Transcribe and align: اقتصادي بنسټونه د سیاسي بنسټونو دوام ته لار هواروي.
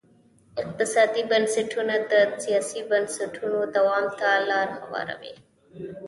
اقتصادي 0.61 1.21
بنسټونه 1.31 1.95
د 2.11 2.13
سیاسي 2.43 2.81
بنسټونو 2.91 3.59
دوام 3.75 4.05
ته 4.19 4.29
لار 4.49 4.67
هواروي. 4.79 5.33